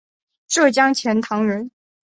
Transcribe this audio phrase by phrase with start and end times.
[0.47, 1.69] 浙江钱塘人。